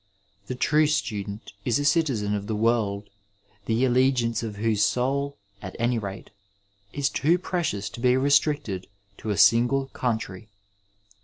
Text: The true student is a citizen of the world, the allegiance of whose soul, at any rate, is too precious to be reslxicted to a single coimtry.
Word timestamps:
The 0.47 0.55
true 0.55 0.87
student 0.87 1.53
is 1.63 1.77
a 1.77 1.85
citizen 1.85 2.33
of 2.33 2.47
the 2.47 2.55
world, 2.55 3.11
the 3.67 3.85
allegiance 3.85 4.41
of 4.41 4.55
whose 4.55 4.83
soul, 4.83 5.37
at 5.61 5.75
any 5.77 5.99
rate, 5.99 6.31
is 6.91 7.07
too 7.07 7.37
precious 7.37 7.87
to 7.91 7.99
be 7.99 8.13
reslxicted 8.13 8.85
to 9.19 9.29
a 9.29 9.37
single 9.37 9.89
coimtry. 9.89 10.47